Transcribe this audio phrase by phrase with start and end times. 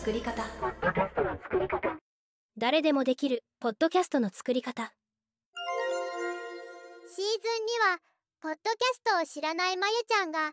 [0.00, 0.42] 作り方。
[2.56, 4.94] 誰でもできるポッドキャストの作り方。
[7.14, 7.26] シーズン2
[7.92, 7.98] は
[8.40, 10.52] ポッドキャストを知らないまゆちゃんが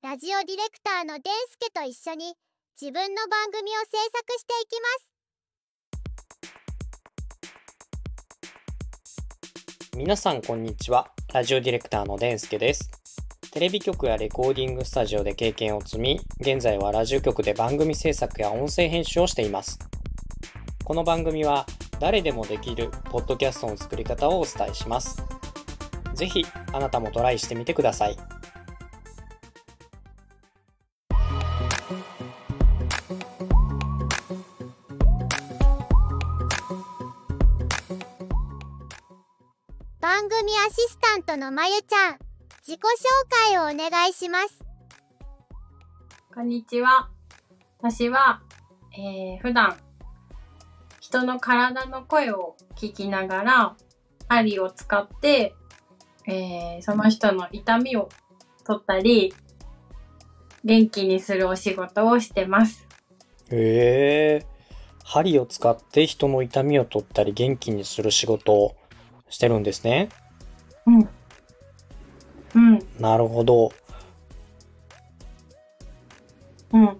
[0.00, 2.36] ラジオディレクターのデンスケと一緒に
[2.80, 3.98] 自分の番組を制作
[4.38, 4.86] していきま
[9.90, 9.96] す。
[9.96, 11.10] 皆さんこんにちは。
[11.32, 13.03] ラジオディレクターのデンスケです
[13.54, 19.78] テレビ局やレコーディングスタジオで経験を積み現在はラジオ局で番組制作や音声編集をしています。
[20.82, 21.64] この番組は
[22.00, 25.22] 誰でもできるポッドキャストの作り方をお伝えします。
[26.14, 28.16] ぜひあなたもトライしてみてください。
[40.00, 42.23] 番組アシスタントのまゆちゃん。
[42.66, 42.86] 自己紹
[43.50, 44.58] 介をお願いします
[46.34, 47.10] こんにちは。
[47.78, 48.40] 私は、
[48.96, 49.76] えー、普段、
[50.98, 53.76] 人の体の声を聞きながら、
[54.28, 55.54] 針を使って、
[56.26, 58.08] えー、その人の痛みを
[58.64, 59.34] 取ったり、
[60.64, 62.88] 元気にするお仕事をしてます。
[63.50, 64.46] へえ
[65.04, 68.74] 針を使って人の痛みを取ったり元気にする仕事を
[69.28, 70.08] してるんですね
[70.86, 71.08] うん。
[72.54, 72.78] うん。
[73.00, 73.72] なるほど。
[76.72, 76.98] うん。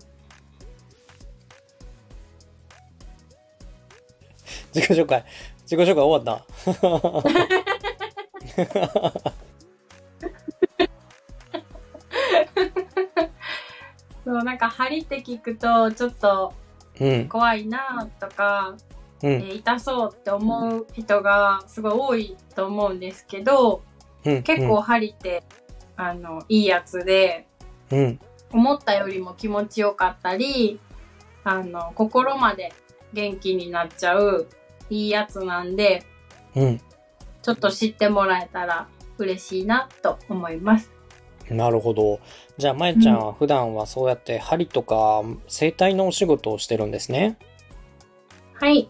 [4.74, 5.24] 自己紹介。
[5.62, 6.44] 自己紹介終わった。
[14.24, 16.54] そう、なんか針って聞くと、ちょっと
[17.00, 17.28] うん。
[17.28, 18.74] 怖いなとか、
[19.22, 19.30] うん。
[19.30, 23.82] えー痛そうって思う人がすごい多いと思うんですけど、
[24.24, 25.42] うん結構針って、
[25.96, 27.46] あの、いいやつで、
[27.90, 28.20] うん
[28.52, 30.78] 思ったよりも気持ちよかったり、
[31.42, 32.72] あの、心まで
[33.12, 34.46] 元気になっちゃう
[34.90, 36.04] いいやつなんで、
[36.54, 36.80] うん
[37.42, 38.88] ちょっと知ってもらえたら
[39.18, 40.90] 嬉しいなと思います。
[41.50, 42.20] なるほど。
[42.56, 47.36] じゃあ、まゆちゃんは普段はそうやって針とか整体のお仕事をしてるんですね？
[48.54, 48.88] はい。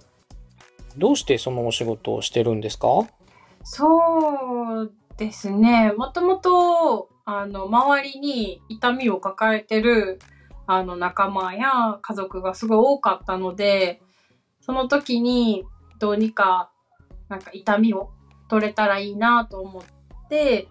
[0.97, 2.89] どうしてそのお仕事をしてるんですか？
[3.65, 5.93] そうですね。
[5.97, 10.19] もともと、あの、周りに痛みを抱えてる、
[10.67, 14.03] あの、仲間や家族がすごい多かったので、
[14.61, 15.65] その時に、
[15.99, 16.71] どうにか、
[17.29, 18.11] なんか痛みを
[18.49, 20.69] 取れたらいいなと思って、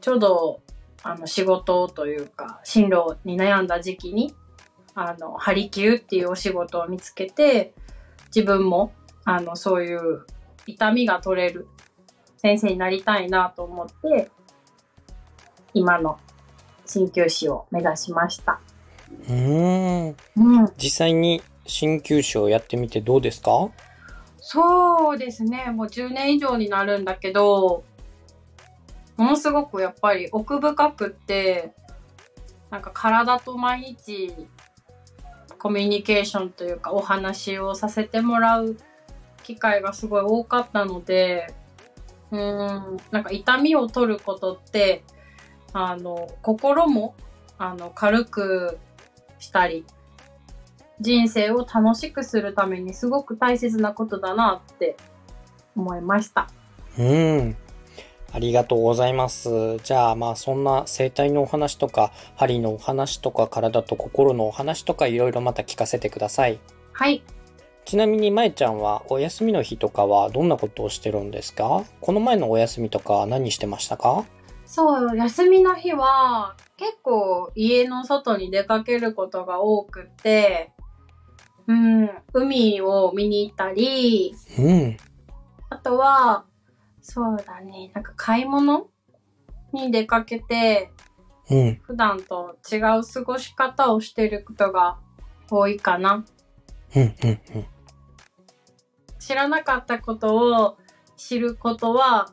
[0.00, 0.60] ちょうど、
[1.02, 4.34] あの、仕事というか、進路に悩んだ時期に、
[4.94, 7.74] あの、ハリキューっていうお仕事を見つけて、
[8.34, 8.92] 自分も、
[9.24, 10.24] あの、そういう
[10.66, 11.66] 痛みが取れる
[12.42, 14.28] 先生になりたいなと思って、
[15.74, 16.18] 今の
[16.84, 18.60] 鍼灸師を目指しました。
[19.28, 20.16] うーん。
[20.36, 20.72] うん。
[20.76, 23.70] 実際に鍼灸師をやってみてどうですか？
[24.40, 25.70] そうですね。
[25.70, 27.84] もう10年以上になるんだけど、
[29.16, 31.72] ものすごくやっぱり奥深くって、
[32.70, 34.34] なんか体と毎日
[35.60, 38.76] コミュニケーションというかお話をさせてもらう
[39.44, 41.54] 機会がすごい多かったので、
[42.32, 42.38] うー
[42.94, 45.04] ん、なんか痛みを取ることって、
[45.72, 47.14] あの、心も、
[47.58, 48.78] あの、軽く
[49.38, 49.84] したり、
[51.00, 54.96] 人生を楽しくするためにすごく大切なことだなって
[55.76, 56.48] 思いました。
[56.98, 57.56] うーん。
[58.34, 59.76] ありがとうございます。
[59.84, 66.58] じゃあ、まあ、そんな整体のお話とか、針のお話とか、体と心のお話とか、いろいろまた聞かせてください。
[66.94, 67.22] はい。
[67.84, 71.84] ちなみに、まえちゃんはお休みの日とかはどんなことをしてるんですか？
[72.00, 74.24] この前のお休みとか何してましたか？
[74.64, 80.72] そう、休みの日は結構家の外に出かけることが多くて、
[81.66, 84.96] うん、海を見に行ったり、うん。
[85.68, 86.44] あとは、
[87.02, 88.88] そうだね、なんか買い物
[89.72, 90.90] に出かけて、
[91.50, 91.80] うん。
[91.82, 94.98] 普段と違う過ごし方をしてることが
[95.50, 96.24] 多いかな。
[96.96, 97.02] うん。
[97.02, 97.40] うん。
[97.54, 97.66] うん。
[99.24, 100.34] 知らなかったこと
[100.64, 100.76] を
[101.16, 102.32] 知ることは、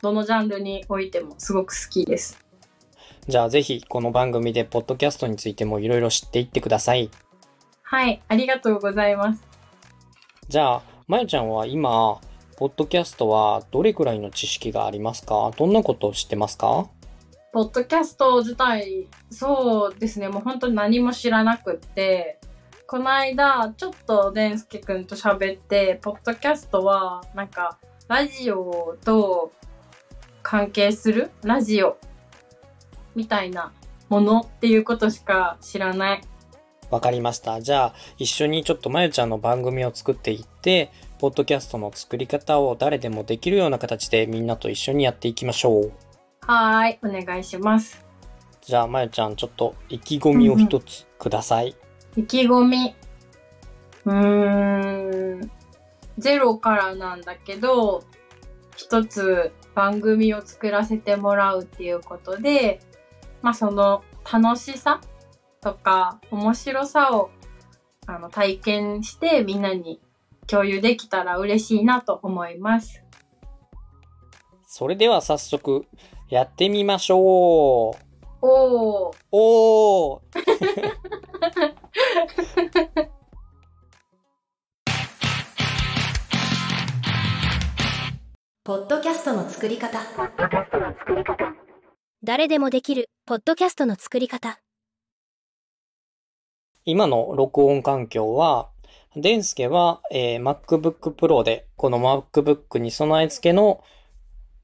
[0.00, 2.42] どのジャンルにおいてもすごく好きです。
[3.28, 7.10] じゃあぜひこの番組でポッドキャストについてもいろいろ知っていってください。
[7.82, 9.44] はい、ありがとうございます。
[10.48, 12.18] じゃあ、まゆちゃんは今、
[12.56, 15.50] ポッドキャストはどれくらいの知識がありますか？
[15.58, 16.88] どんなことを知ってますか？
[17.52, 22.35] ポッドキャスト自体、そうですね、もう本当に何も知らなくって、
[22.88, 29.50] この間、ちょっとデンスケ君と喋って、ポッドキャストは、なんか、ラジオと
[30.44, 31.32] 関係する？
[31.42, 31.96] ラジオ
[33.16, 33.72] みたいな
[34.08, 36.20] ものっていうことしか知らない
[36.88, 37.60] わかりました。
[37.60, 45.92] じゃあ、一緒にちょっとまゆちゃんの番組を作っていって、ポッドキャストの作り方を誰でもできるような形でみんなと一緒にやっていきましょう。
[46.42, 48.06] はーい、お願いします。
[48.60, 51.74] じゃあ、まゆちゃん、ちょっと意気込みを一つください。
[52.16, 52.94] 意気込み。
[54.04, 55.50] うーん。
[56.18, 58.02] ゼロからなんだけど、
[58.76, 62.80] 一つ番組を作らせてもらうっていうことで、
[63.42, 65.00] まあその楽しさ
[65.60, 67.30] とか面白さを
[68.06, 70.00] あの体験してみんなに
[70.46, 73.02] 共有できたら嬉しいなと思います。
[74.66, 75.86] それでは早速、
[76.28, 78.06] やってみましょう。
[78.42, 79.16] おー。
[79.32, 80.20] おー
[88.64, 90.00] ポッドキャストの作り方。
[92.22, 94.58] 誰でもできるポッドキャストの作り方。
[96.86, 98.70] 今の録音環境は、
[99.14, 103.84] デンスケは、えー MacBook Pro で、この MacBook に備え付けの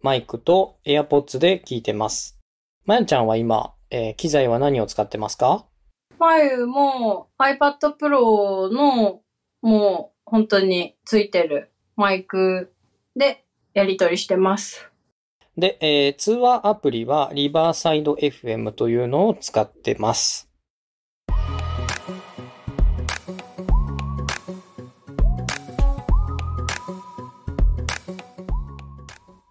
[0.00, 2.38] マイクと AirPods で聞いてます。
[2.86, 5.66] まやちゃんは今、えー機材は何を使ってますか？
[6.22, 9.22] まゆも iPad Pro の
[9.60, 12.72] もう本当についてるマイク
[13.16, 14.88] でやり取りしてます。
[15.58, 20.48] で、えー通話アプリはリバーサイド FM というのを使ってます。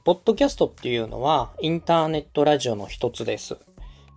[0.06, 3.58] ポッドキャストっていうのはインターネットラジオの一つです。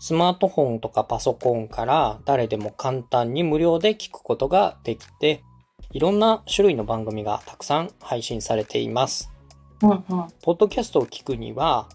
[0.04, 5.42] スマートフォンとかパソコンから誰でも簡単に無料で聞くことができて、
[5.92, 9.32] いろんな種類の番組がたくさん配信されています。
[9.82, 10.04] うんうん。
[10.42, 11.88] ポッドキャストを聞くには、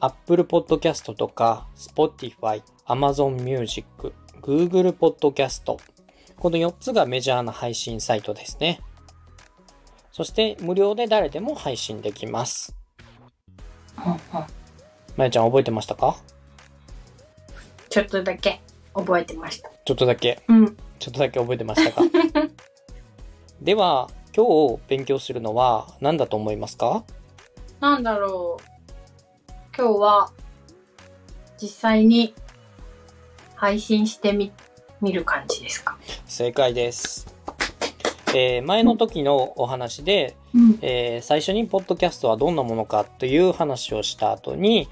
[0.00, 5.62] Apple Podcast とか Spotify、Amazon Music、Google Podcast、
[6.40, 8.80] この4つがメジャーな配信サイトですね。
[10.10, 12.74] そして無料で誰でも配信できます。
[14.04, 14.18] うんうん
[15.16, 16.16] まゆちゃん覚えてましたか？
[17.92, 18.60] ちょっとだけ
[18.94, 19.70] 覚えてました。
[19.84, 20.76] ちょっとだけ、うん。
[20.98, 22.02] ちょっとだけ覚えてましたか？
[23.60, 24.46] では、今
[24.76, 27.04] 日勉強するのは何だと思いますか？
[27.80, 29.52] なんだろう。
[29.76, 30.32] 今日は
[31.60, 32.34] 実際に
[33.54, 34.52] 配信してみ、
[35.02, 35.98] 見る感じですか？
[36.26, 37.26] 正解です。
[38.34, 40.78] えー前の時のお話で、うん。
[40.80, 44.88] えー最初にポッドキャストはどんなものかという話をした後に、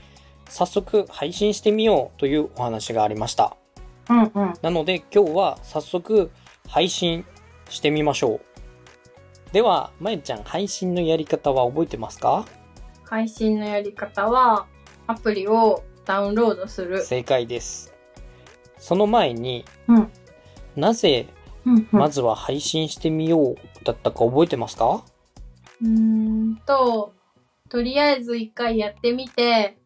[0.50, 3.56] 早速配信してみようというお話がありました。
[4.10, 4.52] うんうん。
[4.60, 6.30] なので今日は早速
[6.68, 7.24] 配信
[7.70, 8.40] してみましょう。
[9.52, 12.44] では、まゆちゃん配信のやり方は覚えてますか？
[13.04, 14.66] 配信のやり方は、
[15.06, 17.02] アプリをダウンロードする。
[17.02, 17.94] 正解です。
[18.78, 20.10] その前にうん。
[20.76, 21.26] なぜ。
[21.90, 25.04] まずは配信してみようだったか覚えてますか？
[25.82, 27.12] うーんと、
[27.68, 29.76] とりあえず一回やってみて、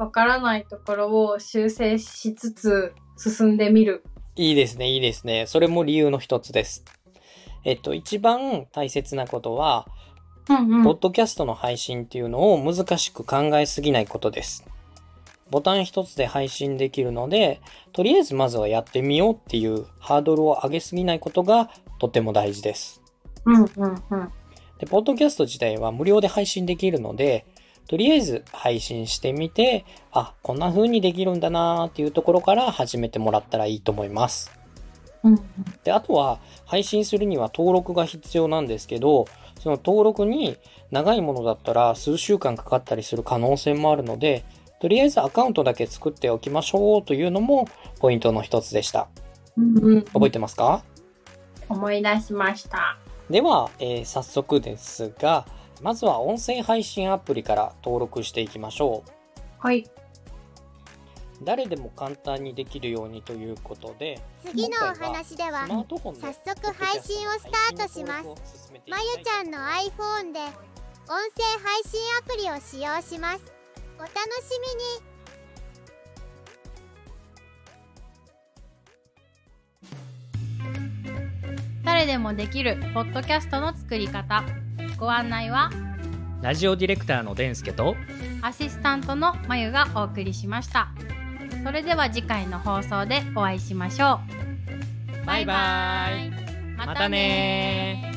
[0.00, 4.02] わからないところを修正しつつ進んでみる。
[4.34, 5.44] いいですね、いいですね。
[5.46, 6.86] それも理由の一つです。
[7.64, 9.86] えっと、一番大切なことは、
[10.48, 14.64] うんポッドキャストの配信っていうのを難しく考えすぎないことです。
[15.50, 17.60] ボタン一つで配信できるので、
[17.92, 23.02] とりあえずまずはやってみようっていうハードルを上げすぎないことがとても大事です。
[23.44, 23.66] うんうん
[24.12, 24.32] うん。
[24.78, 27.44] で、ポッドキャスト自体は無料で配信できるので、
[27.90, 34.52] とりあえず配信してみて、あ、こんな風にできるんだなーっていうところから始めてもらったらいいと思います。
[35.24, 35.40] うん
[35.82, 39.24] で、あとは配信するには登録が必要なんですけど、
[39.58, 40.56] その登録に
[40.92, 44.44] 長いものだったら数週間かかったりする可能性もあるので、
[44.80, 47.66] とりあえずアカウントだけ作っておきましょうというのも
[47.98, 49.08] ポイントの一つでした。
[49.56, 50.02] うんうん。
[50.04, 50.84] 覚えてますか？
[51.68, 52.98] 思い出しました。
[53.28, 55.44] では、えー早速ですが、
[55.82, 59.10] まずは音声配信アプリから登録していきましょう。
[59.58, 59.90] はい。
[61.42, 68.72] 誰でも簡単にできるようにということで、次のお話では早速配信をスタートします。
[68.86, 73.52] まゆちゃんの iPhone で音声配信アプリを使用します。
[73.98, 74.20] お楽し
[74.60, 75.10] みに。
[81.84, 84.44] 誰でもできるポッドキャストの作り方
[85.00, 85.70] ご案内は
[86.42, 87.96] ラジオディレクターのデンスケと、
[88.42, 90.88] アシスタントのまゆがお送りしました。
[91.64, 94.20] それでは次回の放送でお会いしましょ
[95.22, 95.26] う。
[95.26, 96.30] バイバイ。
[96.76, 98.12] またね。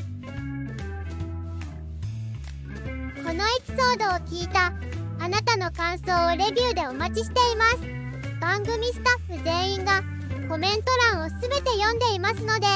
[3.26, 4.74] このエピソードを聞いた
[5.20, 8.40] あなたの感想をレビューでお待ちしています。
[8.42, 10.02] 番組スタッフ全員が
[10.50, 12.68] コメント欄をすべて読んでいますので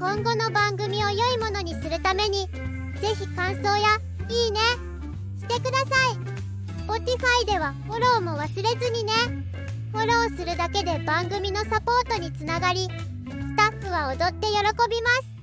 [0.00, 2.48] 今後の番組を良いものにするために
[3.00, 4.58] ぜひ感想やいいね
[5.38, 6.18] してください
[6.86, 9.12] Spotify ではフォローも忘れずにね
[9.92, 14.52] フォローするだけで番組のサポートにつながりスタッフは踊って喜
[14.90, 15.38] びます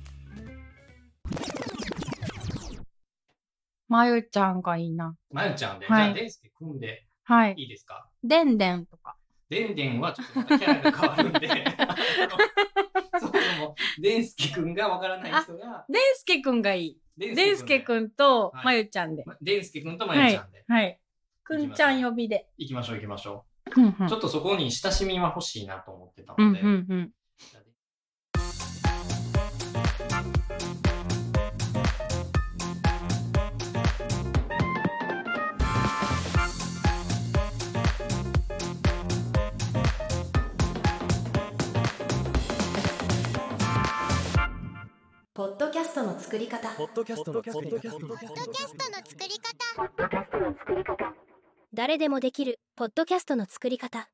[3.88, 5.14] まゆちゃんがいいな。
[5.30, 7.54] まゆちゃんで、はいじゃあ、デンスケ組んではい。
[7.56, 8.08] いいですか？
[8.24, 9.14] でんでんとか。
[9.48, 11.48] でんでんはちょっとキャラが変わるんで、
[13.20, 16.98] そもそも、デンスケくんがわからない人が、でんすけくんがいい。
[17.16, 19.24] デでんすけくんとはいまゆちゃんで。
[19.24, 20.98] まデンスケくんとまゆちゃんで、はい。
[21.42, 22.48] くんちゃん呼びで。
[22.58, 24.08] 行きましょう行きましょう。
[24.08, 27.10] ちょっとそこに親しみは欲しいなと思ってたうんので、
[46.36, 46.68] 作り方。
[46.76, 47.80] ポッドキャストの作り方。
[47.80, 49.24] ポッドキャストの作
[50.76, 51.14] り方。
[51.72, 54.10] 誰でもできるポッドキャストの作り方